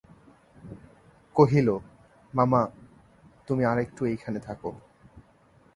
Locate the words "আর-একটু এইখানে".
3.65-4.39